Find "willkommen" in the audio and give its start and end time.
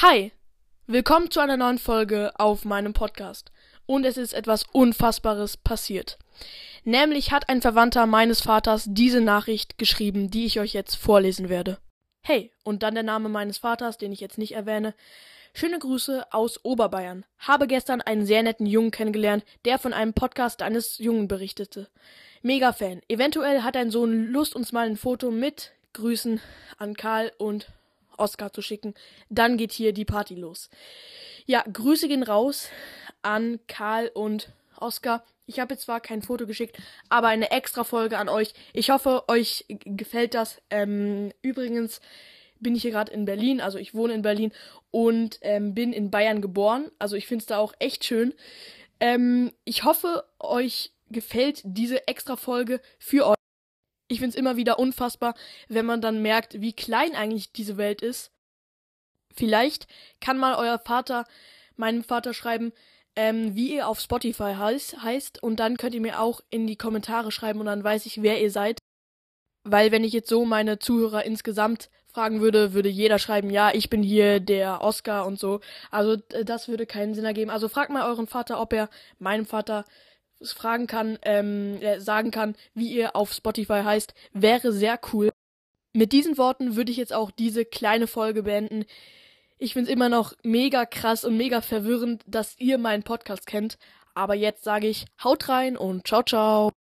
0.86-1.28